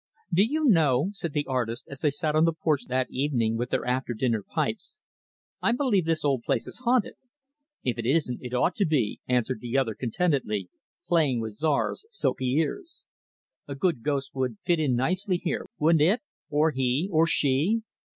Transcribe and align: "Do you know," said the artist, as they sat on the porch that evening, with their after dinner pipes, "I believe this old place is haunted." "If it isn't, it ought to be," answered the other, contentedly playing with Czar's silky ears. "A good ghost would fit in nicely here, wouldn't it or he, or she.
"Do 0.33 0.43
you 0.43 0.63
know," 0.65 1.11
said 1.13 1.33
the 1.33 1.45
artist, 1.45 1.85
as 1.87 2.01
they 2.01 2.09
sat 2.09 2.35
on 2.35 2.43
the 2.45 2.53
porch 2.53 2.85
that 2.87 3.11
evening, 3.11 3.55
with 3.55 3.69
their 3.69 3.85
after 3.85 4.15
dinner 4.15 4.41
pipes, 4.41 4.99
"I 5.61 5.73
believe 5.73 6.05
this 6.05 6.25
old 6.25 6.41
place 6.41 6.65
is 6.65 6.79
haunted." 6.79 7.17
"If 7.83 7.99
it 7.99 8.07
isn't, 8.07 8.39
it 8.41 8.51
ought 8.51 8.73
to 8.77 8.87
be," 8.87 9.19
answered 9.27 9.59
the 9.61 9.77
other, 9.77 9.93
contentedly 9.93 10.71
playing 11.07 11.39
with 11.39 11.57
Czar's 11.57 12.07
silky 12.09 12.55
ears. 12.57 13.05
"A 13.67 13.75
good 13.75 14.01
ghost 14.01 14.33
would 14.33 14.57
fit 14.65 14.79
in 14.79 14.95
nicely 14.95 15.37
here, 15.37 15.67
wouldn't 15.77 16.01
it 16.01 16.21
or 16.49 16.71
he, 16.71 17.07
or 17.11 17.27
she. 17.27 17.83